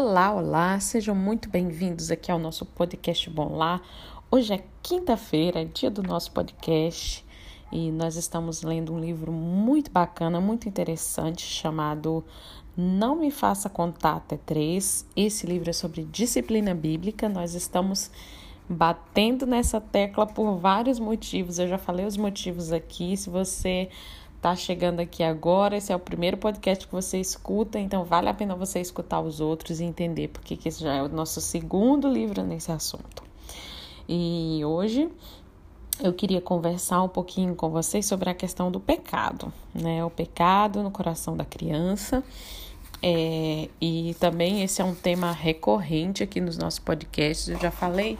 Olá, 0.00 0.32
olá, 0.32 0.78
sejam 0.78 1.12
muito 1.12 1.50
bem-vindos 1.50 2.12
aqui 2.12 2.30
ao 2.30 2.38
nosso 2.38 2.64
podcast 2.64 3.28
Bom 3.28 3.56
Lá. 3.56 3.80
Hoje 4.30 4.54
é 4.54 4.64
quinta-feira, 4.80 5.64
dia 5.64 5.90
do 5.90 6.04
nosso 6.04 6.30
podcast, 6.30 7.26
e 7.72 7.90
nós 7.90 8.14
estamos 8.14 8.62
lendo 8.62 8.94
um 8.94 9.00
livro 9.00 9.32
muito 9.32 9.90
bacana, 9.90 10.40
muito 10.40 10.68
interessante, 10.68 11.42
chamado 11.42 12.24
Não 12.76 13.16
Me 13.16 13.32
Faça 13.32 13.68
Contar 13.68 14.18
Até 14.18 14.36
Três. 14.36 15.04
Esse 15.16 15.48
livro 15.48 15.68
é 15.68 15.72
sobre 15.72 16.04
disciplina 16.04 16.76
bíblica. 16.76 17.28
Nós 17.28 17.54
estamos 17.54 18.08
batendo 18.68 19.46
nessa 19.46 19.80
tecla 19.80 20.28
por 20.28 20.58
vários 20.58 21.00
motivos. 21.00 21.58
Eu 21.58 21.66
já 21.66 21.76
falei 21.76 22.06
os 22.06 22.16
motivos 22.16 22.70
aqui. 22.70 23.16
Se 23.16 23.28
você 23.28 23.88
tá 24.40 24.54
chegando 24.54 25.00
aqui 25.00 25.22
agora, 25.22 25.76
esse 25.76 25.92
é 25.92 25.96
o 25.96 25.98
primeiro 25.98 26.36
podcast 26.36 26.86
que 26.86 26.92
você 26.92 27.18
escuta, 27.18 27.78
então 27.78 28.04
vale 28.04 28.28
a 28.28 28.34
pena 28.34 28.54
você 28.54 28.80
escutar 28.80 29.20
os 29.20 29.40
outros 29.40 29.80
e 29.80 29.84
entender 29.84 30.28
porque 30.28 30.56
que 30.56 30.68
esse 30.68 30.82
já 30.82 30.94
é 30.94 31.02
o 31.02 31.08
nosso 31.08 31.40
segundo 31.40 32.08
livro 32.08 32.42
nesse 32.42 32.70
assunto. 32.70 33.22
E 34.08 34.62
hoje 34.64 35.10
eu 36.00 36.12
queria 36.12 36.40
conversar 36.40 37.02
um 37.02 37.08
pouquinho 37.08 37.54
com 37.54 37.70
vocês 37.70 38.06
sobre 38.06 38.30
a 38.30 38.34
questão 38.34 38.70
do 38.70 38.78
pecado, 38.78 39.52
né? 39.74 40.04
O 40.04 40.10
pecado 40.10 40.82
no 40.82 40.90
coração 40.90 41.36
da 41.36 41.44
criança. 41.44 42.22
É, 43.02 43.68
e 43.80 44.16
também 44.18 44.62
esse 44.62 44.80
é 44.80 44.84
um 44.84 44.94
tema 44.94 45.30
recorrente 45.30 46.22
aqui 46.22 46.40
nos 46.40 46.56
nossos 46.56 46.78
podcasts. 46.78 47.48
Eu 47.48 47.58
já 47.58 47.70
falei 47.70 48.16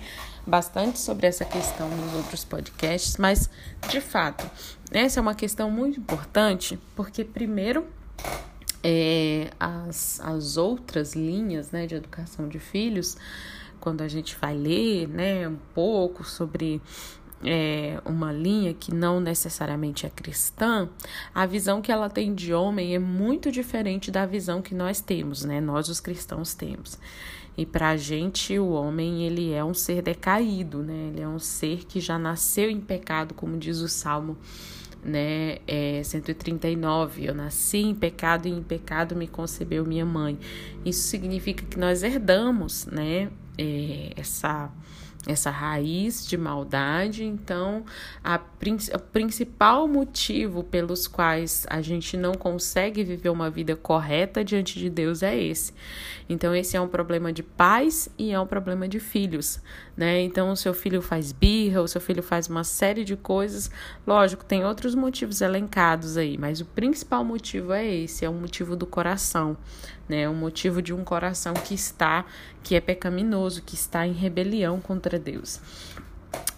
bastante 0.48 0.98
sobre 0.98 1.26
essa 1.26 1.44
questão 1.44 1.88
nos 1.88 2.14
outros 2.14 2.44
podcasts, 2.44 3.16
mas 3.18 3.50
de 3.88 4.00
fato, 4.00 4.50
essa 4.90 5.20
é 5.20 5.22
uma 5.22 5.34
questão 5.34 5.70
muito 5.70 6.00
importante, 6.00 6.78
porque 6.96 7.22
primeiro 7.22 7.86
é, 8.82 9.50
as, 9.60 10.20
as 10.20 10.56
outras 10.56 11.14
linhas 11.14 11.70
né, 11.70 11.86
de 11.86 11.94
educação 11.94 12.48
de 12.48 12.58
filhos, 12.58 13.16
quando 13.80 14.00
a 14.02 14.08
gente 14.08 14.36
vai 14.40 14.56
ler 14.56 15.06
né, 15.08 15.46
um 15.46 15.58
pouco 15.74 16.24
sobre 16.24 16.80
é, 17.44 18.00
uma 18.04 18.32
linha 18.32 18.74
que 18.74 18.92
não 18.92 19.20
necessariamente 19.20 20.06
é 20.06 20.10
cristã, 20.10 20.88
a 21.34 21.46
visão 21.46 21.80
que 21.80 21.92
ela 21.92 22.08
tem 22.08 22.34
de 22.34 22.52
homem 22.52 22.94
é 22.94 22.98
muito 22.98 23.52
diferente 23.52 24.10
da 24.10 24.26
visão 24.26 24.60
que 24.60 24.74
nós 24.74 25.00
temos, 25.00 25.44
né? 25.44 25.60
Nós, 25.60 25.88
os 25.88 26.00
cristãos, 26.00 26.54
temos. 26.54 26.98
E 27.56 27.66
para 27.66 27.90
a 27.90 27.96
gente, 27.96 28.58
o 28.58 28.70
homem, 28.70 29.24
ele 29.24 29.52
é 29.52 29.64
um 29.64 29.74
ser 29.74 30.02
decaído, 30.02 30.82
né? 30.82 31.10
Ele 31.12 31.20
é 31.20 31.28
um 31.28 31.38
ser 31.38 31.84
que 31.84 32.00
já 32.00 32.18
nasceu 32.18 32.70
em 32.70 32.80
pecado, 32.80 33.34
como 33.34 33.56
diz 33.56 33.78
o 33.80 33.88
Salmo 33.88 34.36
né? 35.02 35.58
É 35.66 36.02
139. 36.02 37.24
Eu 37.24 37.34
nasci 37.34 37.78
em 37.78 37.94
pecado 37.94 38.46
e 38.46 38.50
em 38.50 38.62
pecado 38.62 39.16
me 39.16 39.26
concebeu 39.26 39.84
minha 39.84 40.04
mãe. 40.04 40.38
Isso 40.84 41.08
significa 41.08 41.64
que 41.64 41.78
nós 41.78 42.02
herdamos, 42.02 42.86
né? 42.86 43.30
É, 43.56 44.12
essa 44.16 44.70
essa 45.28 45.50
raiz 45.50 46.26
de 46.26 46.36
maldade. 46.38 47.22
Então, 47.22 47.84
a, 48.24 48.36
o 48.36 48.98
principal 48.98 49.86
motivo 49.86 50.64
pelos 50.64 51.06
quais 51.06 51.66
a 51.68 51.82
gente 51.82 52.16
não 52.16 52.32
consegue 52.34 53.04
viver 53.04 53.28
uma 53.28 53.50
vida 53.50 53.76
correta 53.76 54.42
diante 54.42 54.78
de 54.78 54.88
Deus 54.88 55.22
é 55.22 55.36
esse. 55.36 55.74
Então, 56.28 56.54
esse 56.54 56.76
é 56.76 56.80
um 56.80 56.88
problema 56.88 57.32
de 57.32 57.42
pais 57.42 58.08
e 58.18 58.32
é 58.32 58.40
um 58.40 58.46
problema 58.46 58.88
de 58.88 58.98
filhos, 58.98 59.60
né? 59.96 60.20
Então, 60.22 60.50
o 60.50 60.56
seu 60.56 60.72
filho 60.72 61.02
faz 61.02 61.30
birra, 61.30 61.82
o 61.82 61.88
seu 61.88 62.00
filho 62.00 62.22
faz 62.22 62.48
uma 62.48 62.64
série 62.64 63.04
de 63.04 63.16
coisas. 63.16 63.70
Lógico, 64.06 64.44
tem 64.44 64.64
outros 64.64 64.94
motivos 64.94 65.40
elencados 65.40 66.16
aí, 66.16 66.38
mas 66.38 66.60
o 66.60 66.64
principal 66.64 67.24
motivo 67.24 67.72
é 67.72 67.86
esse, 67.86 68.24
é 68.24 68.28
o 68.28 68.34
motivo 68.34 68.76
do 68.76 68.86
coração, 68.86 69.56
né? 70.08 70.28
O 70.28 70.34
motivo 70.34 70.80
de 70.80 70.92
um 70.92 71.04
coração 71.04 71.54
que 71.54 71.74
está, 71.74 72.24
que 72.62 72.74
é 72.74 72.80
pecaminoso, 72.80 73.62
que 73.62 73.74
está 73.74 74.06
em 74.06 74.12
rebelião 74.12 74.80
contra 74.80 75.18
Deus. 75.18 75.60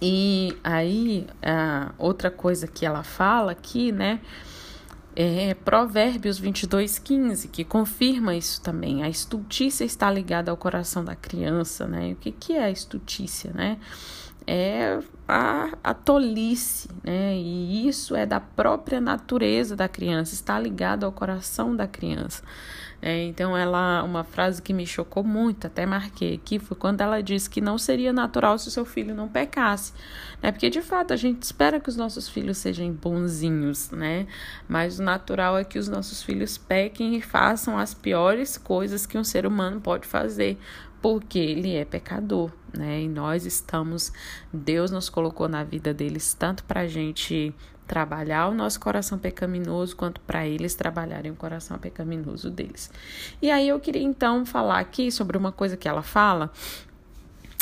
E 0.01 0.57
aí, 0.65 1.27
a 1.43 1.93
outra 1.99 2.31
coisa 2.31 2.67
que 2.67 2.87
ela 2.87 3.03
fala 3.03 3.53
aqui, 3.53 3.93
né? 3.93 4.21
É 5.15 5.55
Provérbios 5.55 6.39
22, 6.39 6.99
15, 6.99 7.49
que 7.49 7.65
confirma 7.65 8.35
isso 8.35 8.63
também. 8.63 9.03
A 9.03 9.09
estultícia 9.09 9.85
está 9.85 10.11
ligada 10.11 10.51
ao 10.51 10.57
coração 10.57 11.05
da 11.05 11.17
criança, 11.17 11.87
né? 11.87 12.13
O 12.13 12.17
que, 12.17 12.31
que 12.33 12.55
é 12.55 12.65
a 12.65 12.71
estultícia, 12.71 13.53
né? 13.53 13.79
É 14.47 14.99
a, 15.29 15.71
a 15.83 15.93
tolice, 15.93 16.89
né? 17.03 17.37
E 17.37 17.87
isso 17.87 18.15
é 18.15 18.25
da 18.25 18.41
própria 18.41 19.01
natureza 19.01 19.77
da 19.77 19.89
criança, 19.89 20.33
está 20.33 20.59
ligado 20.59 21.05
ao 21.05 21.13
coração 21.13 21.75
da 21.77 21.87
criança. 21.87 22.43
É, 23.03 23.25
então, 23.25 23.57
ela, 23.57 24.03
uma 24.03 24.23
frase 24.23 24.61
que 24.61 24.73
me 24.75 24.87
chocou 24.87 25.25
muito, 25.25 25.67
até 25.67 25.87
marquei 25.87 26.35
aqui, 26.35 26.59
foi 26.59 26.77
quando 26.77 27.01
ela 27.01 27.23
disse 27.23 27.49
que 27.49 27.61
não 27.61 27.79
seria 27.79 28.13
natural 28.13 28.59
se 28.59 28.69
o 28.69 28.71
seu 28.71 28.85
filho 28.85 29.15
não 29.15 29.27
pecasse. 29.27 29.93
Né? 30.43 30.53
Porque, 30.53 30.69
de 30.69 30.83
fato, 30.83 31.13
a 31.13 31.17
gente 31.17 31.43
espera 31.43 31.81
que 31.81 31.89
os 31.89 31.97
nossos 31.97 32.29
filhos 32.29 32.59
sejam 32.59 32.91
bonzinhos, 32.93 33.91
né? 33.91 34.27
Mas 34.69 34.99
o 34.99 35.03
natural 35.03 35.57
é 35.57 35.65
que 35.65 35.79
os 35.79 35.89
nossos 35.89 36.23
filhos 36.23 36.59
pequem 36.59 37.17
e 37.17 37.23
façam 37.23 37.79
as 37.79 37.95
piores 37.95 38.59
coisas 38.59 39.07
que 39.07 39.17
um 39.17 39.25
ser 39.25 39.47
humano 39.47 39.81
pode 39.81 40.07
fazer, 40.07 40.59
porque 41.01 41.39
ele 41.39 41.75
é 41.75 41.85
pecador, 41.85 42.51
né? 42.77 43.01
E 43.03 43.09
nós 43.09 43.47
estamos, 43.47 44.13
Deus 44.53 44.91
nos 44.91 45.09
colocou 45.09 45.49
na 45.49 45.65
vida 45.65 45.95
deles 45.95 46.35
tanto 46.35 46.65
para 46.65 46.81
a 46.81 46.87
gente 46.87 47.55
trabalhar 47.91 48.47
o 48.47 48.55
nosso 48.55 48.79
coração 48.79 49.19
pecaminoso, 49.19 49.97
quanto 49.97 50.21
para 50.21 50.47
eles 50.47 50.77
trabalharem 50.77 51.33
o 51.33 51.35
coração 51.35 51.77
pecaminoso 51.77 52.49
deles. 52.49 52.89
E 53.43 53.51
aí 53.51 53.69
eu 53.69 53.81
queria 53.81 54.05
então 54.05 54.47
falar 54.47 54.79
aqui 54.79 55.11
sobre 55.11 55.37
uma 55.37 55.51
coisa 55.51 55.77
que 55.77 55.89
ela 55.89 56.01
fala. 56.01 56.53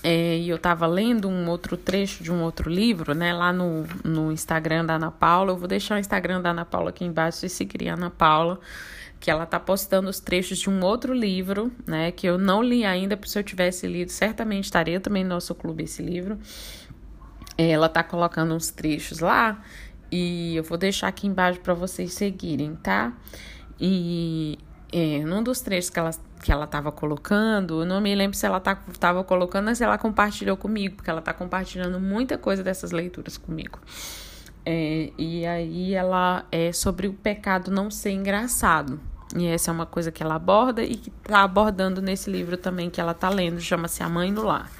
É, 0.05 0.37
e 0.37 0.51
eu 0.51 0.57
estava 0.57 0.87
lendo 0.87 1.31
um 1.31 1.49
outro 1.49 1.79
trecho 1.79 2.23
de 2.23 2.31
um 2.31 2.43
outro 2.43 2.69
livro, 2.69 3.15
né, 3.15 3.33
lá 3.33 3.55
no, 3.55 3.87
no 4.05 4.31
Instagram 4.31 4.85
da 4.85 4.97
Ana 4.97 5.11
Paula. 5.11 5.53
Eu 5.53 5.57
vou 5.57 5.67
deixar 5.67 5.95
o 5.95 5.99
Instagram 5.99 6.43
da 6.43 6.51
Ana 6.51 6.67
Paula 6.67 6.91
aqui 6.91 7.07
embaixo 7.07 7.47
e 7.47 7.49
seguir 7.49 7.89
a 7.89 7.95
Ana 7.95 8.11
Paula 8.11 8.61
que 9.19 9.31
ela 9.31 9.47
tá 9.47 9.59
postando 9.59 10.11
os 10.11 10.21
trechos 10.21 10.59
de 10.59 10.71
um 10.71 10.85
outro 10.85 11.13
livro, 11.13 11.73
né, 11.85 12.13
que 12.13 12.25
eu 12.25 12.39
não 12.39 12.63
li 12.63 12.85
ainda, 12.85 13.17
porque 13.17 13.31
se 13.31 13.37
eu 13.37 13.43
tivesse 13.43 13.85
lido, 13.87 14.13
certamente 14.13 14.67
estaria 14.67 15.01
também 15.01 15.25
no 15.25 15.31
nosso 15.31 15.55
clube 15.57 15.85
esse 15.85 16.03
livro. 16.03 16.39
É, 17.57 17.71
ela 17.71 17.89
tá 17.89 18.05
colocando 18.05 18.55
uns 18.55 18.71
trechos 18.71 19.19
lá 19.19 19.61
e 20.11 20.57
eu 20.57 20.63
vou 20.63 20.79
deixar 20.79 21.09
aqui 21.09 21.27
embaixo 21.27 21.61
para 21.61 21.75
vocês 21.75 22.13
seguirem, 22.15 22.75
tá? 22.77 23.13
E 23.81 24.59
é, 24.93 25.21
num 25.21 25.43
dos 25.43 25.61
trechos 25.61 25.91
que 25.91 25.99
ela 25.99 26.11
que 26.43 26.53
ela 26.53 26.65
estava 26.65 26.93
colocando, 26.93 27.83
eu 27.83 27.87
não 27.87 28.01
me 28.01 28.15
lembro 28.15 28.37
se 28.37 28.47
ela 28.47 28.59
estava 28.59 28.81
tá, 28.99 29.25
colocando 29.25 29.75
se 29.75 29.83
ela 29.83 29.99
compartilhou 29.99 30.57
comigo, 30.57 30.97
porque 30.97 31.11
ela 31.11 31.19
está 31.19 31.33
compartilhando 31.33 31.99
muita 31.99 32.39
coisa 32.39 32.63
dessas 32.63 32.93
leituras 32.93 33.37
comigo. 33.37 33.81
É, 34.65 35.11
e 35.19 35.45
aí 35.47 35.95
ela 35.95 36.45
é 36.53 36.73
sobre 36.73 37.09
o 37.09 37.13
pecado 37.13 37.71
não 37.71 37.91
ser 37.91 38.11
engraçado. 38.11 39.01
E 39.37 39.47
essa 39.47 39.71
é 39.71 39.75
uma 39.75 39.87
coisa 39.87 40.11
que 40.11 40.23
ela 40.23 40.37
aborda 40.37 40.83
e 40.83 40.95
que 40.95 41.11
está 41.11 41.43
abordando 41.43 42.01
nesse 42.01 42.31
livro 42.31 42.57
também 42.57 42.89
que 42.89 43.01
ela 43.01 43.13
está 43.13 43.29
lendo, 43.29 43.61
chama-se 43.61 44.03
A 44.03 44.09
Mãe 44.09 44.31
no 44.31 44.45
Lar. 44.45 44.71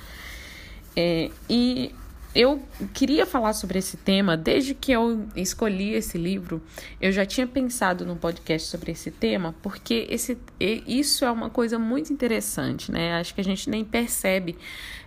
É, 0.97 1.31
e 1.51 1.95
eu 2.39 2.63
queria 2.95 3.27
falar 3.27 3.53
sobre 3.53 3.81
esse 3.81 3.97
tema 3.97 4.37
desde 4.37 4.73
que 4.73 4.93
eu 4.93 5.27
escolhi 5.35 5.95
esse 5.95 6.17
livro. 6.17 6.63
Eu 7.01 7.11
já 7.11 7.27
tinha 7.27 7.49
pensado 7.49 8.07
num 8.07 8.15
podcast 8.15 8.69
sobre 8.69 8.93
esse 8.93 9.11
tema, 9.11 9.57
porque 9.61 10.07
esse, 10.09 10.39
isso 10.61 11.25
é 11.25 11.31
uma 11.33 11.51
coisa 11.51 11.81
muito 11.81 12.13
interessante, 12.13 12.93
né? 12.93 13.15
Acho 13.15 13.35
que 13.35 13.41
a 13.41 13.45
gente 13.45 13.69
nem 13.69 13.85
percebe 13.85 14.57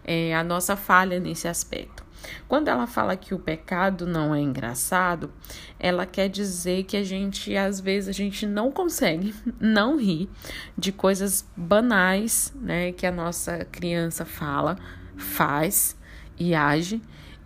é, 0.04 0.36
a 0.36 0.44
nossa 0.44 0.75
falha 0.75 1.22
nesse 1.22 1.48
aspecto. 1.48 2.04
Quando 2.50 2.68
ela 2.68 2.86
fala 2.86 3.16
que 3.16 3.33
o 3.33 3.39
pecado 3.39 4.06
não 4.06 4.36
é 4.36 4.42
engraçado, 4.42 5.31
ela 5.80 6.06
quer 6.06 6.28
dizer 6.28 6.83
que 6.83 6.98
a 6.98 7.04
gente, 7.04 7.56
às 7.56 7.80
vezes, 7.80 8.10
a 8.10 8.12
gente 8.12 8.45
não 8.45 8.74
consegue 8.74 9.33
não 9.57 9.98
rir 9.98 10.30
de 10.78 10.92
coisas 10.92 11.48
banais, 11.56 12.54
né, 12.60 12.92
que 12.92 13.07
a 13.07 13.12
nossa 13.12 13.63
criança 13.72 14.25
fala, 14.25 14.78
faz 15.16 15.95
e 16.38 16.54
age. 16.54 17.01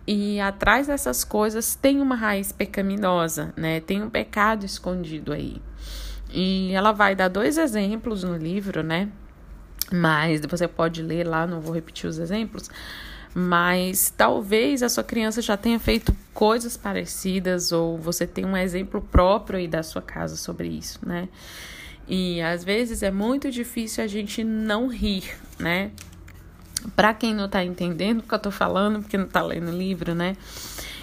E 0.06 0.38
atrás 0.40 0.86
dessas 0.86 1.24
coisas 1.24 1.74
tem 1.74 2.00
uma 2.00 2.14
raiz 2.14 2.52
pecaminosa, 2.52 3.52
né? 3.56 3.80
Tem 3.80 4.02
um 4.02 4.08
pecado 4.08 4.64
escondido 4.64 5.32
aí. 5.32 5.60
E 6.32 6.70
ela 6.72 6.92
vai 6.92 7.14
dar 7.14 7.28
dois 7.28 7.58
exemplos 7.58 8.22
no 8.22 8.36
livro, 8.36 8.82
né? 8.82 9.08
Mas 9.92 10.40
você 10.46 10.68
pode 10.68 11.02
ler 11.02 11.26
lá, 11.26 11.46
não 11.46 11.60
vou 11.60 11.74
repetir 11.74 12.08
os 12.08 12.18
exemplos. 12.18 12.70
Mas 13.34 14.12
talvez 14.16 14.82
a 14.82 14.88
sua 14.88 15.04
criança 15.04 15.42
já 15.42 15.56
tenha 15.56 15.78
feito 15.78 16.14
coisas 16.32 16.76
parecidas, 16.76 17.72
ou 17.72 17.98
você 17.98 18.26
tem 18.26 18.44
um 18.46 18.56
exemplo 18.56 19.00
próprio 19.00 19.58
aí 19.58 19.68
da 19.68 19.82
sua 19.82 20.00
casa 20.00 20.36
sobre 20.36 20.68
isso, 20.68 21.00
né? 21.04 21.28
E 22.08 22.40
às 22.40 22.64
vezes 22.64 23.02
é 23.02 23.10
muito 23.10 23.50
difícil 23.50 24.02
a 24.02 24.06
gente 24.06 24.44
não 24.44 24.86
rir, 24.86 25.36
né? 25.58 25.90
Para 26.94 27.14
quem 27.14 27.34
não 27.34 27.46
está 27.46 27.64
entendendo 27.64 28.20
o 28.20 28.22
que 28.22 28.32
eu 28.32 28.36
estou 28.36 28.52
falando, 28.52 29.00
porque 29.00 29.16
não 29.16 29.26
está 29.26 29.42
lendo 29.42 29.68
o 29.68 29.76
livro, 29.76 30.14
né? 30.14 30.36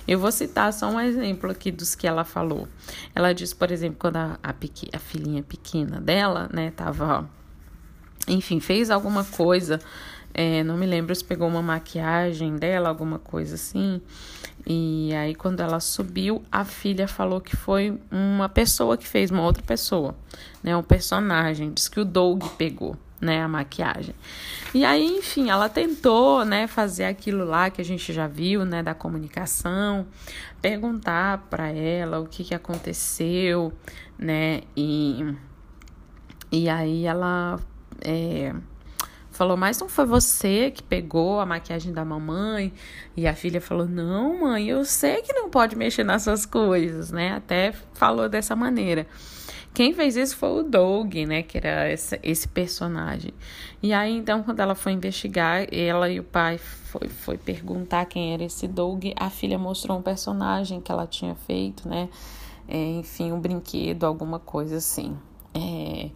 Eu 0.08 0.20
vou 0.20 0.32
citar 0.32 0.72
só 0.74 0.90
um 0.90 1.00
exemplo 1.00 1.50
aqui 1.50 1.72
dos 1.72 1.96
que 1.96 2.06
ela 2.06 2.24
falou. 2.24 2.68
Ela 3.16 3.34
disse, 3.34 3.56
por 3.56 3.72
exemplo, 3.72 3.98
quando 4.00 4.18
a, 4.18 4.40
a, 4.44 4.54
a 4.94 5.00
filhinha 5.00 5.42
pequena 5.44 6.00
dela, 6.02 6.50
né, 6.52 6.72
tava 6.72 7.30
enfim, 8.28 8.60
fez 8.60 8.90
alguma 8.90 9.24
coisa. 9.24 9.80
É, 10.34 10.64
não 10.64 10.76
me 10.78 10.86
lembro 10.86 11.14
se 11.14 11.24
pegou 11.24 11.48
uma 11.48 11.62
maquiagem 11.62 12.56
dela, 12.56 12.90
alguma 12.90 13.20
coisa 13.20 13.56
assim. 13.56 14.02
E 14.66 15.14
aí, 15.14 15.36
quando 15.36 15.60
ela 15.60 15.80
subiu, 15.80 16.42
a 16.52 16.66
filha 16.66 17.08
falou 17.08 17.40
que 17.40 17.56
foi 17.56 18.00
uma 18.10 18.50
pessoa 18.50 18.98
que 18.98 19.08
fez, 19.08 19.30
uma 19.30 19.44
outra 19.44 19.62
pessoa, 19.62 20.16
né? 20.64 20.76
Um 20.76 20.84
personagem. 20.84 21.72
Diz 21.72 21.88
que 21.88 22.00
o 22.00 22.06
Doug 22.06 22.44
pegou, 22.58 22.96
né? 23.24 23.42
A 23.42 23.48
maquiagem. 23.48 24.14
E 24.74 24.84
aí, 24.84 25.06
enfim, 25.06 25.50
ela 25.50 25.70
tentou, 25.70 26.44
né? 26.44 26.68
Fazer 26.68 27.06
aquilo 27.06 27.46
lá 27.46 27.70
que 27.70 27.82
a 27.82 27.86
gente 27.86 28.12
já 28.12 28.28
viu, 28.28 28.66
né? 28.66 28.84
Da 28.84 28.94
comunicação, 28.94 30.06
perguntar 30.62 31.48
para 31.50 31.70
ela 31.70 32.20
o 32.20 32.28
que, 32.28 32.44
que 32.44 32.54
aconteceu, 32.54 33.72
né? 34.18 34.62
E, 34.76 35.34
e 36.52 36.70
aí 36.70 37.06
ela 37.06 37.60
é, 38.02 38.54
falou, 39.32 39.56
mas 39.56 39.80
não 39.80 39.88
foi 39.88 40.06
você 40.06 40.70
que 40.70 40.84
pegou 40.84 41.40
a 41.40 41.46
maquiagem 41.46 41.94
da 41.94 42.04
mamãe? 42.04 42.74
E 43.16 43.26
a 43.26 43.34
filha 43.34 43.62
falou, 43.62 43.88
não, 43.88 44.42
mãe, 44.42 44.68
eu 44.68 44.84
sei 44.84 45.22
que 45.22 45.34
não 45.34 45.50
pode 45.50 45.76
mexer 45.76 46.04
nas 46.04 46.24
suas 46.24 46.46
coisas, 46.46 47.12
né? 47.12 47.34
Até 47.34 47.74
falou 47.94 48.28
dessa 48.28 48.56
maneira. 48.56 49.08
Quem 49.74 49.92
fez 49.94 50.16
isso 50.16 50.38
foi 50.38 50.60
o 50.60 50.64
Doug, 50.64 51.16
né? 51.16 51.42
Que 51.42 51.58
era 51.58 51.92
esse, 51.92 52.20
esse 52.22 52.48
personagem. 52.48 53.34
E 53.82 53.92
aí, 53.92 54.16
então, 54.16 54.44
quando 54.44 54.60
ela 54.60 54.76
foi 54.76 54.92
investigar, 54.92 55.68
ela 55.74 56.10
e 56.10 56.20
o 56.20 56.24
pai 56.24 56.58
foi, 56.60 57.08
foi 57.08 57.38
perguntar 57.38 58.06
quem 58.06 58.34
era 58.34 58.44
esse 58.44 58.68
Doug. 58.68 59.06
A 59.16 59.30
filha 59.30 59.58
mostrou 59.58 59.98
um 59.98 60.02
personagem 60.02 60.80
que 60.80 60.92
ela 60.92 61.08
tinha 61.08 61.34
feito, 61.34 61.90
né? 61.90 62.08
É, 62.68 62.78
enfim, 62.78 63.32
um 63.32 63.40
brinquedo, 63.40 64.04
alguma 64.04 64.38
coisa 64.40 64.78
assim. 64.78 65.18
É, 65.56 66.10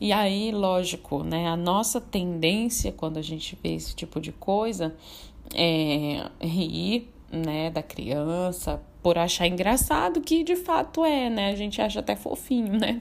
e 0.00 0.12
aí, 0.12 0.50
lógico, 0.50 1.22
né? 1.22 1.48
A 1.48 1.56
nossa 1.56 2.00
tendência 2.00 2.90
quando 2.90 3.18
a 3.18 3.22
gente 3.22 3.56
vê 3.62 3.74
esse 3.74 3.94
tipo 3.94 4.20
de 4.20 4.32
coisa 4.32 4.94
é 5.54 6.28
rir, 6.40 7.08
né, 7.30 7.70
da 7.70 7.82
criança 7.82 8.80
por 9.02 9.18
achar 9.18 9.46
engraçado, 9.46 10.20
que 10.20 10.42
de 10.42 10.56
fato 10.56 11.04
é, 11.04 11.30
né? 11.30 11.52
A 11.52 11.54
gente 11.54 11.80
acha 11.80 12.00
até 12.00 12.16
fofinho, 12.16 12.78
né? 12.78 13.00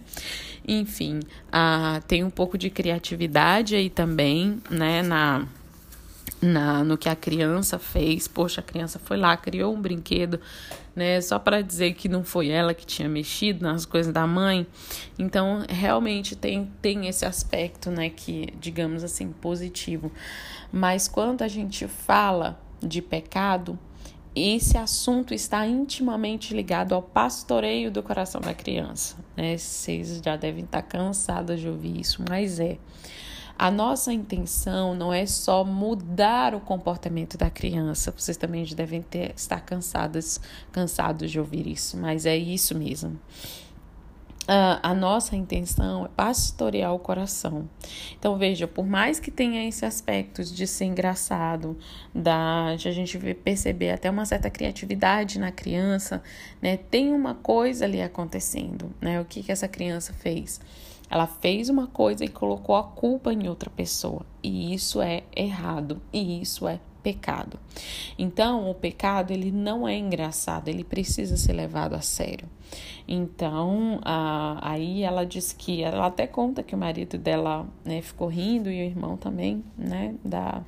Enfim, 0.67 1.19
ah, 1.51 1.99
tem 2.07 2.23
um 2.23 2.29
pouco 2.29 2.57
de 2.57 2.69
criatividade 2.69 3.75
aí 3.75 3.89
também, 3.89 4.61
né, 4.69 5.01
na 5.01 5.47
na, 6.41 6.83
no 6.83 6.97
que 6.97 7.09
a 7.09 7.15
criança 7.15 7.79
fez. 7.79 8.27
Poxa, 8.27 8.61
a 8.61 8.63
criança 8.63 8.99
foi 8.99 9.17
lá, 9.17 9.35
criou 9.35 9.73
um 9.73 9.81
brinquedo, 9.81 10.39
né? 10.95 11.19
Só 11.21 11.39
para 11.39 11.61
dizer 11.61 11.93
que 11.93 12.07
não 12.07 12.23
foi 12.23 12.49
ela 12.49 12.73
que 12.73 12.85
tinha 12.85 13.09
mexido 13.09 13.63
nas 13.63 13.85
coisas 13.85 14.13
da 14.13 14.27
mãe. 14.27 14.67
Então, 15.17 15.65
realmente 15.67 16.35
tem, 16.35 16.71
tem 16.81 17.07
esse 17.07 17.25
aspecto, 17.25 17.89
né? 17.89 18.09
Que, 18.09 18.53
digamos 18.59 19.03
assim, 19.03 19.31
positivo. 19.31 20.11
Mas 20.71 21.07
quando 21.07 21.41
a 21.41 21.47
gente 21.47 21.87
fala 21.87 22.59
de 22.81 23.01
pecado, 23.01 23.77
esse 24.35 24.77
assunto 24.77 25.33
está 25.33 25.65
intimamente 25.65 26.53
ligado 26.53 26.93
ao 26.93 27.01
pastoreio 27.01 27.89
do 27.89 28.03
coração 28.03 28.41
da 28.41 28.53
criança. 28.53 29.15
Né? 29.35 29.57
Vocês 29.57 30.21
já 30.23 30.35
devem 30.35 30.65
estar 30.65 30.81
cansados 30.81 31.61
de 31.61 31.69
ouvir 31.69 31.99
isso, 31.99 32.23
mas 32.27 32.59
é. 32.59 32.77
A 33.57 33.71
nossa 33.71 34.11
intenção 34.11 34.93
não 34.93 35.13
é 35.13 35.25
só 35.25 35.63
mudar 35.63 36.53
o 36.53 36.59
comportamento 36.59 37.37
da 37.37 37.49
criança. 37.49 38.11
Vocês 38.11 38.35
também 38.35 38.65
devem 38.65 39.01
ter, 39.01 39.33
estar 39.33 39.61
cansadas, 39.61 40.41
cansados 40.73 41.31
de 41.31 41.39
ouvir 41.39 41.65
isso, 41.65 41.95
mas 41.95 42.25
é 42.25 42.35
isso 42.35 42.77
mesmo. 42.77 43.17
Uh, 44.45 44.77
a 44.83 44.93
nossa 44.93 45.35
intenção 45.35 46.05
é 46.05 46.09
pastorear 46.09 46.93
o 46.93 46.99
coração. 46.99 47.67
Então, 48.17 48.37
veja, 48.37 48.67
por 48.67 48.85
mais 48.85 49.19
que 49.19 49.31
tenha 49.31 49.67
esse 49.67 49.83
aspecto 49.83 50.43
de 50.43 50.67
ser 50.67 50.85
engraçado, 50.85 51.75
da, 52.13 52.75
de 52.75 52.87
a 52.87 52.91
gente 52.91 53.17
perceber 53.33 53.89
até 53.89 54.07
uma 54.07 54.23
certa 54.23 54.47
criatividade 54.51 55.39
na 55.39 55.51
criança, 55.51 56.21
né? 56.61 56.77
Tem 56.77 57.11
uma 57.11 57.33
coisa 57.33 57.85
ali 57.85 57.99
acontecendo, 58.03 58.93
né? 59.01 59.19
O 59.19 59.25
que, 59.25 59.41
que 59.41 59.51
essa 59.51 59.67
criança 59.67 60.13
fez? 60.13 60.61
Ela 61.09 61.25
fez 61.25 61.67
uma 61.67 61.87
coisa 61.87 62.23
e 62.23 62.27
colocou 62.27 62.75
a 62.75 62.83
culpa 62.83 63.33
em 63.33 63.47
outra 63.47 63.71
pessoa. 63.71 64.23
E 64.43 64.75
isso 64.75 65.01
é 65.01 65.23
errado. 65.35 65.99
E 66.13 66.39
isso 66.41 66.67
é 66.67 66.79
pecado. 67.05 67.59
Então, 68.17 68.67
o 68.67 68.73
pecado 68.73 69.29
ele 69.29 69.51
não 69.51 69.87
é 69.87 69.95
engraçado, 69.95 70.69
ele 70.69 70.83
precisa 70.83 71.37
ser 71.37 71.53
levado 71.53 71.93
a 71.93 72.01
sério. 72.01 72.49
Então, 73.07 73.99
a, 74.01 74.57
aí 74.71 75.03
ela 75.03 75.23
diz 75.23 75.53
que 75.53 75.83
ela 75.83 76.07
até 76.07 76.25
conta 76.25 76.63
que 76.63 76.73
o 76.73 76.77
marido 76.77 77.15
dela 77.15 77.67
né, 77.83 78.01
ficou 78.01 78.27
rindo 78.27 78.71
e 78.71 78.81
o 78.81 78.85
irmão 78.85 79.15
também, 79.17 79.63
né, 79.77 80.15
da 80.25 80.63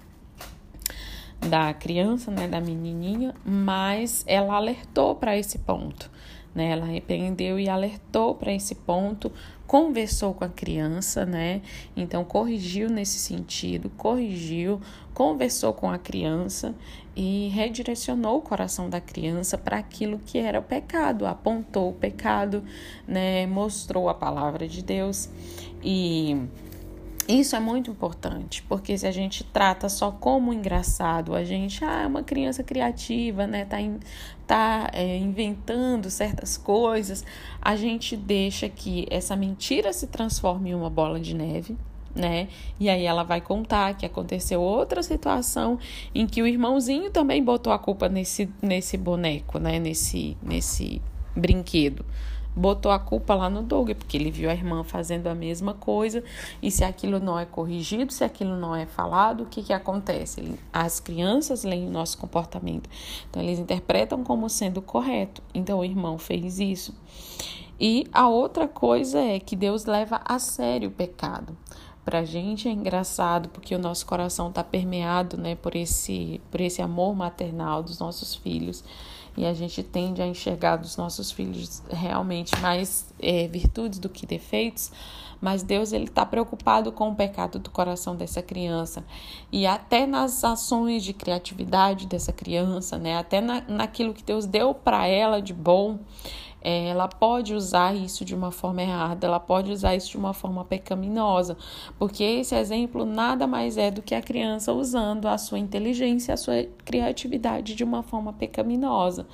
da 1.49 1.71
criança, 1.71 2.31
né, 2.31 2.47
da 2.47 2.59
menininha, 2.59 3.33
mas 3.45 4.23
ela 4.27 4.55
alertou 4.55 5.15
para 5.15 5.37
esse 5.37 5.59
ponto, 5.59 6.09
né? 6.57 6.71
Ela 6.71 6.87
repreendeu 6.87 7.59
e 7.59 7.69
alertou 7.69 8.33
para 8.33 8.51
esse 8.51 8.73
ponto 8.73 9.31
conversou 9.67 10.33
com 10.33 10.45
a 10.45 10.49
criança, 10.49 11.25
né? 11.25 11.61
Então 11.95 12.23
corrigiu 12.23 12.89
nesse 12.89 13.19
sentido, 13.19 13.89
corrigiu, 13.97 14.81
conversou 15.13 15.73
com 15.73 15.91
a 15.91 15.97
criança 15.97 16.73
e 17.15 17.49
redirecionou 17.49 18.37
o 18.37 18.41
coração 18.41 18.89
da 18.89 19.01
criança 19.01 19.57
para 19.57 19.77
aquilo 19.77 20.19
que 20.25 20.37
era 20.37 20.59
o 20.59 20.63
pecado, 20.63 21.25
apontou 21.25 21.89
o 21.89 21.93
pecado, 21.93 22.63
né? 23.05 23.45
Mostrou 23.45 24.07
a 24.07 24.13
palavra 24.13 24.67
de 24.67 24.81
Deus 24.81 25.29
e 25.83 26.37
isso 27.27 27.55
é 27.55 27.59
muito 27.59 27.91
importante, 27.91 28.63
porque 28.63 28.97
se 28.97 29.05
a 29.05 29.11
gente 29.11 29.43
trata 29.43 29.89
só 29.89 30.11
como 30.11 30.53
engraçado, 30.53 31.35
a 31.35 31.43
gente, 31.43 31.83
ah, 31.83 32.03
é 32.03 32.07
uma 32.07 32.23
criança 32.23 32.63
criativa, 32.63 33.45
né, 33.45 33.65
tá, 33.65 33.81
in, 33.81 33.99
tá 34.45 34.89
é, 34.93 35.17
inventando 35.17 36.09
certas 36.09 36.55
coisas, 36.55 37.25
a 37.61 37.75
gente 37.75 38.15
deixa 38.15 38.69
que 38.69 39.05
essa 39.09 39.35
mentira 39.35 39.91
se 39.91 40.07
transforme 40.07 40.69
em 40.69 40.73
uma 40.73 40.89
bola 40.89 41.19
de 41.19 41.35
neve, 41.35 41.75
né? 42.15 42.47
E 42.79 42.89
aí 42.89 43.03
ela 43.03 43.23
vai 43.23 43.41
contar 43.41 43.95
que 43.95 44.05
aconteceu 44.05 44.61
outra 44.61 45.03
situação 45.03 45.77
em 46.15 46.25
que 46.25 46.41
o 46.41 46.47
irmãozinho 46.47 47.11
também 47.11 47.43
botou 47.43 47.71
a 47.71 47.77
culpa 47.77 48.09
nesse, 48.09 48.49
nesse 48.61 48.97
boneco, 48.97 49.59
né? 49.59 49.77
Nesse, 49.79 50.35
nesse 50.41 51.01
brinquedo 51.35 52.03
botou 52.57 52.91
a 52.91 52.97
culpa 52.97 53.35
lá 53.35 53.49
no 53.49 53.61
Doug, 53.61 53.91
porque 53.91 54.17
ele 54.17 54.31
viu 54.31 54.49
a 54.49 54.53
irmã 54.53 54.83
fazendo 54.83 55.27
a 55.27 55.35
mesma 55.35 55.73
coisa, 55.75 56.23
e 56.61 56.71
se 56.71 56.83
aquilo 56.83 57.19
não 57.19 57.37
é 57.37 57.45
corrigido, 57.45 58.11
se 58.11 58.23
aquilo 58.23 58.57
não 58.57 58.75
é 58.75 58.85
falado, 58.85 59.43
o 59.43 59.45
que, 59.45 59.61
que 59.61 59.71
acontece? 59.71 60.57
As 60.73 60.99
crianças 60.99 61.63
leem 61.63 61.87
o 61.87 61.91
nosso 61.91 62.17
comportamento, 62.17 62.89
então 63.29 63.41
eles 63.41 63.59
interpretam 63.59 64.23
como 64.23 64.49
sendo 64.49 64.81
correto. 64.81 65.41
Então 65.53 65.79
o 65.79 65.85
irmão 65.85 66.17
fez 66.17 66.59
isso. 66.59 66.93
E 67.79 68.07
a 68.11 68.27
outra 68.27 68.67
coisa 68.67 69.19
é 69.19 69.39
que 69.39 69.55
Deus 69.55 69.85
leva 69.85 70.19
a 70.25 70.39
sério 70.39 70.89
o 70.89 70.91
pecado. 70.91 71.55
Pra 72.03 72.23
gente 72.23 72.67
é 72.67 72.71
engraçado 72.71 73.49
porque 73.49 73.75
o 73.75 73.79
nosso 73.79 74.05
coração 74.05 74.49
está 74.49 74.63
permeado, 74.63 75.37
né, 75.37 75.55
por 75.55 75.75
esse, 75.75 76.41
por 76.49 76.61
esse 76.61 76.81
amor 76.81 77.15
maternal 77.15 77.83
dos 77.83 77.99
nossos 77.99 78.33
filhos 78.33 78.83
e 79.37 79.45
a 79.45 79.53
gente 79.53 79.83
tende 79.83 80.21
a 80.21 80.25
enxergar 80.25 80.77
dos 80.77 80.97
nossos 80.97 81.31
filhos 81.31 81.83
realmente 81.89 82.59
mais 82.59 83.13
é, 83.19 83.47
virtudes 83.47 83.99
do 83.99 84.09
que 84.09 84.25
defeitos, 84.25 84.91
mas 85.39 85.61
Deus 85.61 85.93
ele 85.93 86.05
está 86.05 86.25
preocupado 86.25 86.91
com 86.91 87.11
o 87.11 87.15
pecado 87.15 87.59
do 87.59 87.69
coração 87.69 88.15
dessa 88.15 88.41
criança 88.41 89.05
e 89.51 89.67
até 89.67 90.07
nas 90.07 90.43
ações 90.43 91.03
de 91.03 91.13
criatividade 91.13 92.07
dessa 92.07 92.33
criança, 92.33 92.97
né? 92.97 93.17
Até 93.17 93.39
na, 93.39 93.61
naquilo 93.67 94.15
que 94.15 94.23
Deus 94.23 94.47
deu 94.47 94.73
para 94.73 95.05
ela 95.05 95.39
de 95.39 95.53
bom, 95.53 95.99
ela 96.61 97.07
pode 97.07 97.53
usar 97.53 97.95
isso 97.95 98.25
de 98.25 98.35
uma 98.35 98.51
forma 98.51 98.81
errada, 98.81 99.27
ela 99.27 99.39
pode 99.39 99.71
usar 99.71 99.95
isso 99.95 100.09
de 100.09 100.17
uma 100.17 100.33
forma 100.33 100.65
pecaminosa, 100.65 101.57
porque 101.97 102.23
esse 102.23 102.55
exemplo 102.55 103.05
nada 103.05 103.47
mais 103.47 103.77
é 103.77 103.91
do 103.91 104.01
que 104.01 104.15
a 104.15 104.21
criança 104.21 104.73
usando 104.73 105.27
a 105.27 105.37
sua 105.37 105.59
inteligência, 105.59 106.33
a 106.33 106.37
sua 106.37 106.63
criatividade 106.83 107.75
de 107.75 107.83
uma 107.83 108.03
forma 108.03 108.33
pecaminosa. 108.33 109.27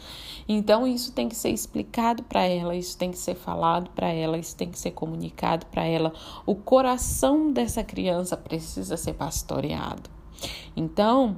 Então, 0.47 0.85
isso 0.85 1.13
tem 1.13 1.29
que 1.29 1.35
ser 1.35 1.49
explicado 1.49 2.23
para 2.23 2.43
ela, 2.43 2.75
isso 2.75 2.97
tem 2.97 3.11
que 3.11 3.17
ser 3.17 3.35
falado 3.35 3.89
para 3.91 4.07
ela, 4.07 4.37
isso 4.37 4.55
tem 4.55 4.69
que 4.69 4.77
ser 4.77 4.91
comunicado 4.91 5.65
para 5.67 5.85
ela. 5.85 6.13
O 6.45 6.55
coração 6.55 7.51
dessa 7.51 7.83
criança 7.83 8.35
precisa 8.35 8.97
ser 8.97 9.13
pastoreado. 9.13 10.09
Então, 10.75 11.37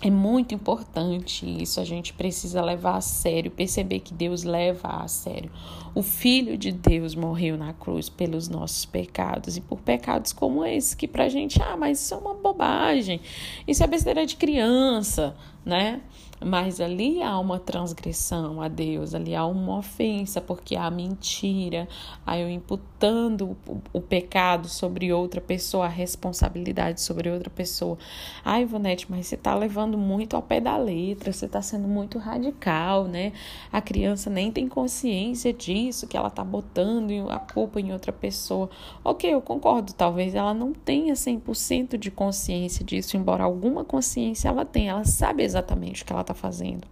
é 0.00 0.10
muito 0.10 0.54
importante 0.54 1.44
isso, 1.60 1.80
a 1.80 1.84
gente 1.84 2.12
precisa 2.12 2.62
levar 2.62 2.96
a 2.96 3.00
sério, 3.00 3.50
perceber 3.50 3.98
que 3.98 4.14
Deus 4.14 4.44
leva 4.44 4.88
a 4.88 5.08
sério. 5.08 5.50
O 5.92 6.02
Filho 6.02 6.56
de 6.56 6.70
Deus 6.70 7.16
morreu 7.16 7.56
na 7.58 7.72
cruz 7.72 8.08
pelos 8.08 8.48
nossos 8.48 8.84
pecados 8.84 9.56
e 9.56 9.60
por 9.60 9.80
pecados 9.80 10.32
como 10.32 10.64
esse, 10.64 10.96
que 10.96 11.08
pra 11.08 11.28
gente, 11.28 11.60
ah, 11.60 11.76
mas 11.76 12.00
isso 12.00 12.14
é 12.14 12.16
uma 12.16 12.34
bobagem, 12.34 13.20
isso 13.66 13.82
é 13.82 13.88
besteira 13.88 14.24
de 14.24 14.36
criança, 14.36 15.36
né? 15.64 16.00
Mas 16.44 16.80
ali 16.80 17.22
há 17.22 17.38
uma 17.38 17.58
transgressão 17.58 18.60
a 18.62 18.68
Deus, 18.68 19.14
ali 19.14 19.34
há 19.34 19.44
uma 19.44 19.78
ofensa, 19.78 20.40
porque 20.40 20.76
há 20.76 20.90
mentira, 20.90 21.88
há 22.24 22.38
eu 22.38 22.48
imputando 22.48 23.56
o, 23.92 24.00
pecado 24.00 24.68
sobre 24.68 25.12
outra 25.12 25.40
pessoa, 25.40 25.86
a 25.86 25.88
responsabilidade 25.88 27.00
sobre 27.00 27.30
outra 27.30 27.50
pessoa. 27.50 27.98
Ai, 28.44 28.62
Ivonete, 28.62 29.06
mas 29.10 29.26
você 29.26 29.34
está 29.34 29.54
levando 29.54 29.98
muito 29.98 30.34
ao 30.34 30.42
pé 30.42 30.60
da 30.60 30.76
letra, 30.76 31.32
você 31.32 31.46
está 31.46 31.60
sendo 31.60 31.86
muito 31.86 32.18
radical, 32.18 33.04
né? 33.04 33.32
A 33.72 33.80
criança 33.80 34.30
nem 34.30 34.50
tem 34.50 34.68
consciência 34.68 35.52
disso, 35.52 36.06
que 36.06 36.16
ela 36.16 36.28
está 36.28 36.42
botando 36.42 37.28
a 37.30 37.38
culpa 37.38 37.80
em 37.80 37.92
outra 37.92 38.12
pessoa. 38.12 38.70
Ok, 39.04 39.32
eu 39.32 39.40
concordo, 39.40 39.92
talvez 39.92 40.34
ela 40.34 40.54
não 40.54 40.72
tenha 40.72 41.14
100% 41.14 41.96
de 41.96 42.10
consciência 42.10 42.84
disso, 42.84 43.16
embora 43.16 43.44
alguma 43.44 43.84
consciência 43.84 44.48
ela 44.48 44.64
tenha, 44.64 44.92
ela 44.92 45.04
sabe 45.04 45.42
exatamente 45.42 46.02
o 46.02 46.06
que 46.06 46.12
ela 46.12 46.24
está 46.28 46.34
fazendo. 46.34 46.86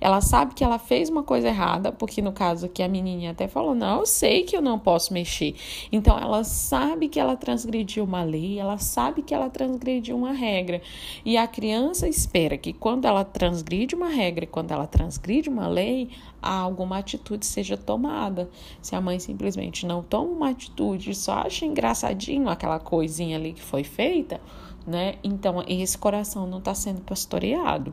Ela 0.00 0.20
sabe 0.20 0.54
que 0.54 0.62
ela 0.62 0.78
fez 0.78 1.08
uma 1.08 1.22
coisa 1.22 1.48
errada, 1.48 1.90
porque 1.90 2.22
no 2.22 2.32
caso 2.32 2.66
aqui 2.66 2.82
a 2.82 2.88
menininha 2.88 3.32
até 3.32 3.48
falou: 3.48 3.74
Não, 3.74 4.00
eu 4.00 4.06
sei 4.06 4.44
que 4.44 4.56
eu 4.56 4.62
não 4.62 4.78
posso 4.78 5.12
mexer. 5.12 5.54
Então 5.90 6.18
ela 6.18 6.44
sabe 6.44 7.08
que 7.08 7.18
ela 7.18 7.36
transgrediu 7.36 8.04
uma 8.04 8.22
lei, 8.22 8.58
ela 8.58 8.78
sabe 8.78 9.22
que 9.22 9.34
ela 9.34 9.50
transgrediu 9.50 10.16
uma 10.16 10.32
regra. 10.32 10.80
E 11.24 11.36
a 11.36 11.46
criança 11.46 12.08
espera 12.08 12.56
que 12.56 12.72
quando 12.72 13.06
ela 13.06 13.24
transgride 13.24 13.94
uma 13.94 14.08
regra, 14.08 14.46
quando 14.46 14.70
ela 14.70 14.86
transgride 14.86 15.48
uma 15.48 15.66
lei, 15.66 16.10
alguma 16.40 16.98
atitude 16.98 17.44
seja 17.44 17.76
tomada. 17.76 18.48
Se 18.80 18.94
a 18.94 19.00
mãe 19.00 19.18
simplesmente 19.18 19.86
não 19.86 20.02
toma 20.02 20.30
uma 20.30 20.50
atitude, 20.50 21.14
só 21.14 21.32
acha 21.40 21.64
engraçadinho 21.64 22.48
aquela 22.48 22.78
coisinha 22.78 23.36
ali 23.36 23.52
que 23.52 23.62
foi 23.62 23.82
feita, 23.82 24.40
né? 24.86 25.16
Então 25.24 25.64
esse 25.66 25.98
coração 25.98 26.46
não 26.46 26.58
está 26.58 26.74
sendo 26.74 27.00
pastoreado. 27.00 27.92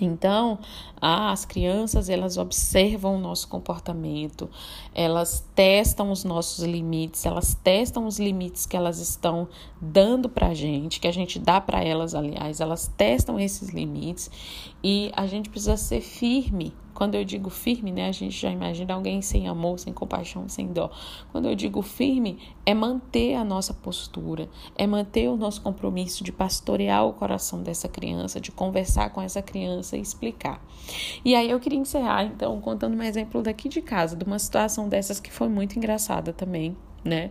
Então, 0.00 0.58
as 1.00 1.44
crianças 1.44 2.08
elas 2.08 2.38
observam 2.38 3.16
o 3.16 3.20
nosso 3.20 3.46
comportamento, 3.46 4.48
elas 4.94 5.44
testam 5.54 6.10
os 6.10 6.24
nossos 6.24 6.64
limites, 6.64 7.26
elas 7.26 7.54
testam 7.62 8.06
os 8.06 8.18
limites 8.18 8.64
que 8.64 8.76
elas 8.76 8.98
estão 8.98 9.46
dando 9.80 10.28
para 10.28 10.48
a 10.48 10.54
gente, 10.54 10.98
que 10.98 11.06
a 11.06 11.12
gente 11.12 11.38
dá 11.38 11.60
para 11.60 11.84
elas, 11.84 12.14
aliás, 12.14 12.60
elas 12.60 12.90
testam 12.96 13.38
esses 13.38 13.68
limites 13.68 14.30
e 14.82 15.12
a 15.14 15.26
gente 15.26 15.50
precisa 15.50 15.76
ser 15.76 16.00
firme 16.00 16.72
quando 16.94 17.14
eu 17.14 17.24
digo 17.24 17.50
firme, 17.50 17.90
né, 17.90 18.08
a 18.08 18.12
gente 18.12 18.38
já 18.38 18.50
imagina 18.50 18.94
alguém 18.94 19.22
sem 19.22 19.48
amor, 19.48 19.78
sem 19.78 19.92
compaixão, 19.92 20.48
sem 20.48 20.66
dó. 20.68 20.90
Quando 21.30 21.48
eu 21.48 21.54
digo 21.54 21.82
firme, 21.82 22.38
é 22.64 22.74
manter 22.74 23.34
a 23.34 23.44
nossa 23.44 23.72
postura, 23.72 24.48
é 24.76 24.86
manter 24.86 25.28
o 25.28 25.36
nosso 25.36 25.60
compromisso 25.62 26.22
de 26.22 26.30
pastorear 26.30 27.06
o 27.06 27.12
coração 27.12 27.62
dessa 27.62 27.88
criança, 27.88 28.40
de 28.40 28.52
conversar 28.52 29.10
com 29.10 29.20
essa 29.20 29.42
criança 29.42 29.96
e 29.96 30.00
explicar. 30.00 30.62
E 31.24 31.34
aí 31.34 31.50
eu 31.50 31.58
queria 31.58 31.78
encerrar, 31.78 32.24
então, 32.24 32.60
contando 32.60 32.96
um 32.96 33.02
exemplo 33.02 33.42
daqui 33.42 33.68
de 33.68 33.80
casa, 33.80 34.16
de 34.16 34.24
uma 34.24 34.38
situação 34.38 34.88
dessas 34.88 35.18
que 35.18 35.32
foi 35.32 35.48
muito 35.48 35.76
engraçada 35.76 36.32
também, 36.32 36.76
né? 37.04 37.30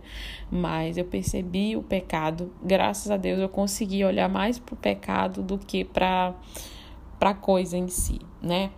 Mas 0.50 0.98
eu 0.98 1.04
percebi 1.04 1.76
o 1.76 1.82
pecado, 1.82 2.52
graças 2.62 3.10
a 3.10 3.16
Deus 3.16 3.38
eu 3.38 3.48
consegui 3.48 4.04
olhar 4.04 4.28
mais 4.28 4.58
para 4.58 4.74
o 4.74 4.76
pecado 4.76 5.42
do 5.42 5.58
que 5.58 5.84
para 5.84 6.34
a 7.20 7.34
coisa 7.34 7.76
em 7.76 7.88
si, 7.88 8.18
né? 8.40 8.70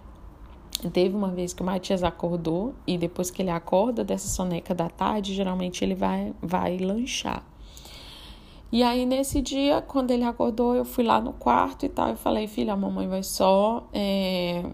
Teve 0.93 1.17
uma 1.17 1.29
vez 1.29 1.53
que 1.53 1.63
o 1.63 1.65
Matias 1.65 2.03
acordou 2.03 2.75
e 2.87 2.99
depois 2.99 3.31
que 3.31 3.41
ele 3.41 3.51
acorda 3.51 4.05
dessa 4.05 4.29
soneca 4.29 4.75
da 4.75 4.89
tarde, 4.89 5.33
geralmente 5.33 5.83
ele 5.83 5.95
vai, 5.95 6.35
vai 6.43 6.77
lanchar. 6.77 7.43
E 8.71 8.83
aí, 8.83 9.07
nesse 9.07 9.41
dia, 9.41 9.81
quando 9.81 10.11
ele 10.11 10.25
acordou, 10.25 10.75
eu 10.75 10.85
fui 10.85 11.05
lá 11.05 11.21
no 11.21 11.33
quarto 11.33 11.87
e 11.87 11.89
tal. 11.89 12.09
Eu 12.09 12.17
falei, 12.17 12.49
filha, 12.49 12.73
a 12.73 12.77
mamãe 12.77 13.07
vai 13.07 13.23
só. 13.23 13.89
É... 13.93 14.65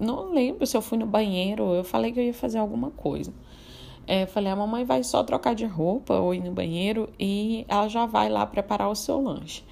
Não 0.00 0.32
lembro 0.32 0.66
se 0.66 0.76
eu 0.76 0.82
fui 0.82 0.98
no 0.98 1.06
banheiro. 1.06 1.72
Eu 1.72 1.84
falei 1.84 2.10
que 2.10 2.18
eu 2.18 2.24
ia 2.24 2.34
fazer 2.34 2.58
alguma 2.58 2.90
coisa. 2.90 3.32
É, 4.06 4.26
falei, 4.26 4.52
a 4.52 4.56
mamãe 4.56 4.84
vai 4.84 5.02
só 5.02 5.22
trocar 5.22 5.54
de 5.54 5.64
roupa 5.64 6.14
ou 6.14 6.34
ir 6.34 6.42
no 6.42 6.52
banheiro 6.52 7.08
e 7.18 7.64
ela 7.68 7.88
já 7.88 8.04
vai 8.06 8.28
lá 8.28 8.44
preparar 8.44 8.90
o 8.90 8.94
seu 8.94 9.20
lanche. 9.20 9.62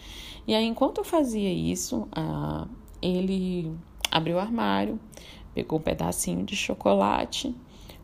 E 0.47 0.55
aí, 0.55 0.65
enquanto 0.65 0.99
eu 0.99 1.05
fazia 1.05 1.53
isso, 1.53 2.09
ah, 2.13 2.67
ele 3.01 3.71
abriu 4.11 4.37
o 4.37 4.41
armário, 4.41 4.99
Pegou 5.55 5.79
um 5.79 5.83
pedacinho 5.83 6.45
de 6.45 6.57
chocolate, 6.57 7.55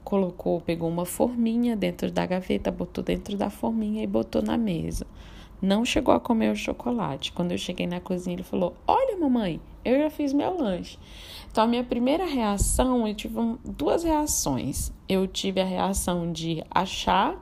colocou, 0.05 0.61
pegou 0.61 0.89
uma 0.89 1.05
forminha 1.05 1.77
dentro 1.77 2.11
da 2.11 2.25
gaveta, 2.25 2.71
botou 2.71 3.03
dentro 3.05 3.37
da 3.37 3.51
forminha 3.51 4.03
e 4.03 4.07
botou 4.07 4.43
na 4.43 4.57
mesa. 4.57 5.07
Não 5.61 5.85
chegou 5.85 6.15
a 6.15 6.21
comer 6.21 6.53
o 6.53 6.57
chocolate. 6.57 7.33
Quando 7.33 7.53
eu 7.53 7.59
cheguei 7.59 7.87
na 7.87 8.01
cozinha, 8.01 8.37
ele 8.37 8.43
falou: 8.45 8.75
Olha, 8.87 9.17
mamãe, 9.19 9.61
eu 9.85 9.99
já 9.99 10.09
fiz 10.09 10.33
meu 10.33 10.57
lanche. 10.57 10.99
Então, 11.51 11.65
a 11.65 11.67
minha 11.67 11.83
primeira 11.83 12.25
reação, 12.25 13.09
eu 13.09 13.15
tive 13.15 13.35
duas 13.65 14.05
reações. 14.05 14.93
Eu 15.09 15.27
tive 15.27 15.61
a 15.61 15.65
reação 15.65 16.31
de 16.31 16.63
achar 16.71 17.37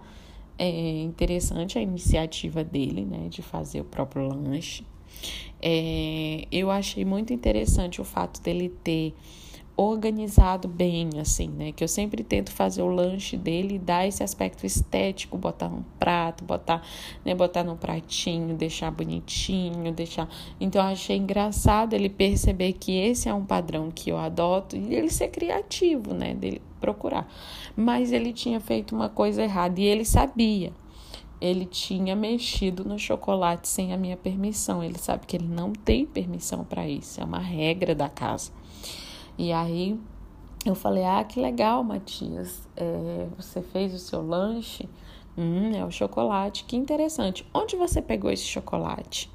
é, 0.59 1.03
interessante 1.03 1.79
a 1.79 1.83
iniciativa 1.83 2.65
dele, 2.65 3.05
né, 3.05 3.29
de 3.29 3.43
fazer 3.43 3.81
o 3.81 3.85
próprio 3.85 4.27
lanche. 4.27 4.85
É, 5.61 6.47
eu 6.51 6.71
achei 6.71 7.05
muito 7.05 7.33
interessante 7.33 8.01
o 8.01 8.05
fato 8.05 8.41
dele 8.41 8.69
ter 8.83 9.15
organizado 9.77 10.67
bem, 10.67 11.11
assim, 11.21 11.49
né? 11.49 11.71
Que 11.71 11.85
eu 11.85 11.89
sempre 11.89 12.25
tento 12.25 12.51
fazer 12.51 12.81
o 12.81 12.89
lanche 12.89 13.37
dele 13.37 13.75
e 13.75 13.79
dar 13.79 14.07
esse 14.07 14.23
aspecto 14.23 14.65
estético, 14.65 15.37
botar 15.37 15.69
num 15.69 15.83
prato, 15.99 16.45
botar, 16.45 16.83
né, 17.23 17.35
botar 17.35 17.63
num 17.63 17.77
pratinho, 17.77 18.57
deixar 18.57 18.91
bonitinho, 18.91 19.93
deixar. 19.93 20.29
Então 20.59 20.83
eu 20.83 20.89
achei 20.93 21.17
engraçado 21.17 21.93
ele 21.93 22.09
perceber 22.09 22.73
que 22.73 22.93
esse 22.97 23.29
é 23.29 23.35
um 23.35 23.45
padrão 23.45 23.91
que 23.91 24.11
eu 24.11 24.17
adoto 24.17 24.77
e 24.77 24.95
ele 24.95 25.11
ser 25.11 25.29
criativo, 25.29 26.15
né? 26.15 26.35
Dele 26.35 26.63
procurar. 26.81 27.31
Mas 27.77 28.13
ele 28.13 28.33
tinha 28.33 28.61
feito 28.61 28.95
uma 28.95 29.11
coisa 29.11 29.43
errada 29.43 29.79
e 29.79 29.85
ele 29.85 30.07
sabia. 30.07 30.73
Ele 31.39 31.67
tinha 31.67 32.17
mexido 32.17 32.83
no 32.83 32.99
chocolate 32.99 33.69
sem 33.69 33.93
a 33.93 33.99
minha 33.99 34.17
permissão. 34.17 34.83
Ele 34.83 34.97
sabe 34.99 35.27
que 35.27 35.37
ele 35.37 35.49
não 35.49 35.71
tem 35.71 36.07
permissão 36.07 36.65
para 36.65 36.89
isso, 36.89 37.21
é 37.21 37.25
uma 37.25 37.39
regra 37.39 37.95
da 37.95 38.09
casa. 38.09 38.51
E 39.39 39.53
aí 39.53 39.99
eu 40.65 40.75
falei: 40.75 41.05
Ah, 41.05 41.23
que 41.25 41.41
legal, 41.41 41.83
Matias, 41.85 42.69
é, 42.77 43.27
você 43.37 43.63
fez 43.63 43.95
o 43.95 43.99
seu 43.99 44.27
lanche. 44.27 44.89
Hum, 45.39 45.73
é 45.75 45.85
o 45.85 45.91
chocolate, 45.91 46.65
que 46.65 46.77
interessante. 46.77 47.47
Onde 47.53 47.77
você 47.77 48.01
pegou 48.01 48.31
esse 48.31 48.45
chocolate? 48.45 49.31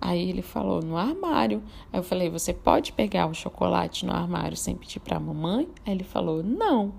Aí 0.00 0.28
ele 0.28 0.42
falou: 0.42 0.82
No 0.82 0.96
armário. 0.96 1.62
Aí 1.92 1.98
eu 1.98 2.04
falei: 2.04 2.30
Você 2.30 2.52
pode 2.52 2.92
pegar 2.92 3.26
o 3.26 3.34
chocolate 3.34 4.06
no 4.06 4.12
armário 4.12 4.56
sem 4.56 4.76
pedir 4.76 5.00
para 5.00 5.16
a 5.16 5.20
mamãe? 5.20 5.68
Aí 5.84 5.94
ele 5.94 6.04
falou: 6.04 6.42
Não. 6.42 6.92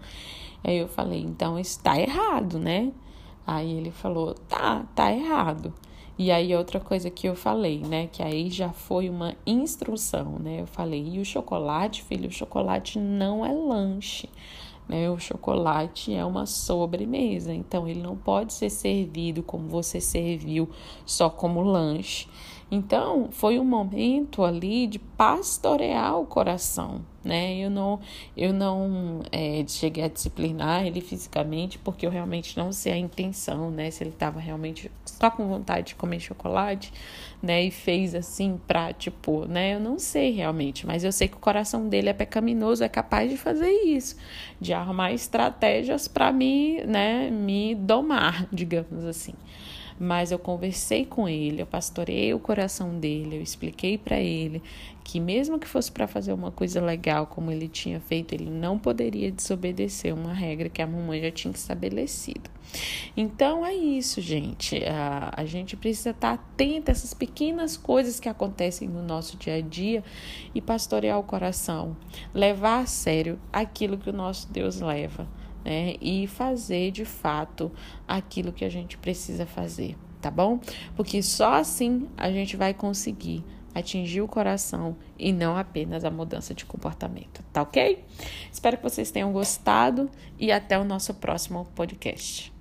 Aí 0.64 0.78
eu 0.78 0.88
falei: 0.88 1.22
Então 1.22 1.58
está 1.58 2.00
errado, 2.00 2.60
né? 2.60 2.92
Aí 3.48 3.72
ele 3.72 3.92
falou: 3.92 4.34
Tá, 4.34 4.86
tá 4.94 5.12
errado. 5.12 5.74
E 6.20 6.32
aí 6.32 6.54
outra 6.54 6.82
coisa 6.82 7.10
que 7.10 7.30
eu 7.30 7.34
falei, 7.34 7.80
né, 7.80 8.08
que 8.12 8.22
aí 8.22 8.50
já 8.50 8.74
foi 8.74 9.10
uma 9.10 9.36
instrução, 9.48 10.38
né? 10.38 10.60
Eu 10.60 10.68
falei: 10.68 11.02
"E 11.14 11.20
o 11.22 11.24
chocolate, 11.24 12.04
filho, 12.04 12.28
o 12.28 12.32
chocolate 12.32 13.00
não 13.00 13.46
é 13.46 13.54
lanche". 13.54 14.28
Né? 14.86 15.10
O 15.10 15.18
chocolate 15.18 16.14
é 16.14 16.26
uma 16.26 16.46
sobremesa, 16.46 17.54
então 17.54 17.88
ele 17.88 18.02
não 18.02 18.18
pode 18.18 18.52
ser 18.52 18.70
servido 18.70 19.42
como 19.42 19.70
você 19.70 20.02
serviu, 20.02 20.68
só 21.06 21.30
como 21.30 21.62
lanche. 21.62 22.28
Então, 22.72 23.30
foi 23.32 23.58
um 23.60 23.66
momento 23.66 24.44
ali 24.44 24.86
de 24.86 25.00
pastorear 25.00 26.20
o 26.20 26.26
coração, 26.26 27.02
né? 27.24 27.58
Eu 27.58 27.70
não, 27.72 28.00
eu 28.38 28.54
não 28.54 29.22
é, 29.32 29.66
cheguei 29.68 30.04
a 30.04 30.08
disciplinar 30.08 30.86
ele 30.86 31.02
fisicamente, 31.02 31.80
porque 31.80 32.06
eu 32.06 32.12
realmente 32.12 32.56
não 32.56 32.72
sei 32.72 32.94
a 32.94 32.98
intenção, 32.98 33.72
né? 33.72 33.90
Se 33.90 34.04
ele 34.04 34.12
estava 34.12 34.40
realmente 34.40 34.92
só 35.04 35.32
com 35.32 35.48
vontade 35.48 35.88
de 35.88 35.96
comer 35.96 36.20
chocolate, 36.20 36.94
né? 37.42 37.64
E 37.64 37.72
fez 37.72 38.14
assim 38.14 38.60
pra, 38.68 38.94
tipo, 38.94 39.46
né? 39.46 39.74
Eu 39.74 39.80
não 39.80 39.98
sei 39.98 40.32
realmente, 40.32 40.86
mas 40.86 41.04
eu 41.04 41.12
sei 41.12 41.28
que 41.28 41.38
o 41.38 41.40
coração 41.40 41.90
dele 41.90 42.10
é 42.10 42.14
pecaminoso, 42.14 42.84
é 42.84 42.90
capaz 42.90 43.32
de 43.32 43.38
fazer 43.38 43.72
isso, 43.72 44.16
de 44.62 44.74
armar 44.74 45.12
estratégias 45.12 46.08
para 46.08 46.32
me, 46.32 46.84
né? 46.84 47.32
Me 47.32 47.74
domar, 47.74 48.48
digamos 48.54 49.06
assim 49.06 49.34
mas 50.00 50.32
eu 50.32 50.40
conversei 50.40 51.06
com 51.06 51.28
ele, 51.28 51.62
eu 51.62 51.66
pastorei 51.66 52.34
o 52.34 52.40
coração 52.40 52.98
dele, 52.98 53.36
eu 53.36 53.42
expliquei 53.42 53.98
para 53.98 54.18
ele 54.18 54.64
que 55.04 55.20
mesmo 55.20 55.60
que 55.60 55.68
fosse 55.68 55.92
para 55.92 56.08
fazer 56.08 56.32
uma 56.32 56.52
coisa 56.52 56.80
legal 56.80 57.28
como 57.28 57.52
ele 57.52 57.68
tinha 57.68 58.00
feito, 58.00 58.34
ele 58.34 58.50
não 58.50 58.78
poderia 58.78 59.32
desobedecer 59.32 60.14
uma 60.14 60.34
regra 60.34 60.70
que 60.70 60.82
a 60.82 60.88
mamãe 60.88 61.22
já 61.22 61.32
tinha 61.32 61.52
estabelecido. 61.52 62.50
Então 63.18 63.66
é 63.66 63.74
isso, 63.74 64.22
gente. 64.22 64.84
A, 64.86 65.34
a 65.36 65.46
gente 65.46 65.76
precisa 65.76 66.12
estar 66.12 66.38
tá 66.38 66.44
atento 66.44 66.92
a 66.92 66.94
essas 66.94 67.14
pequenas 67.14 67.76
coisas 67.76 68.20
que 68.20 68.30
acontecem 68.30 68.88
no 68.88 69.02
nosso 69.02 69.36
dia 69.36 69.56
a 69.56 69.62
dia 69.62 70.04
e 70.54 70.62
pastorear 70.62 71.20
o 71.20 71.24
coração, 71.24 71.98
levar 72.34 72.82
a 72.82 72.86
sério 72.86 73.40
aquilo 73.52 73.98
que 73.98 74.12
o 74.12 74.14
nosso 74.14 74.48
Deus 74.52 74.80
leva 74.80 75.28
né? 75.64 75.96
E 76.02 76.28
fazer 76.28 76.92
de 76.92 77.06
fato 77.06 77.72
aquilo 78.08 78.52
que 78.52 78.66
a 78.66 78.70
gente 78.70 78.98
precisa 78.98 79.46
fazer, 79.46 79.96
tá 80.22 80.30
bom? 80.30 80.60
Porque 80.96 81.22
só 81.22 81.54
assim 81.54 82.08
a 82.18 82.32
gente 82.32 82.56
vai 82.56 82.74
conseguir 82.74 83.44
atingir 83.74 84.22
o 84.22 84.28
coração 84.28 84.96
e 85.18 85.32
não 85.32 85.56
apenas 85.56 86.04
a 86.04 86.10
mudança 86.10 86.54
de 86.54 86.66
comportamento, 86.66 87.44
tá 87.54 87.62
ok? 87.62 88.04
Espero 88.52 88.78
que 88.78 88.84
vocês 88.84 89.12
tenham 89.12 89.32
gostado 89.32 90.10
e 90.38 90.52
até 90.52 90.78
o 90.78 90.84
nosso 90.84 91.14
próximo 91.14 91.68
podcast. 91.76 92.59